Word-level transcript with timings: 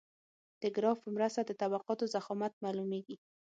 د 0.61 0.63
ګراف 0.75 0.97
په 1.05 1.09
مرسته 1.15 1.41
د 1.45 1.51
طبقاتو 1.61 2.11
ضخامت 2.15 2.53
معلومیږي 2.65 3.15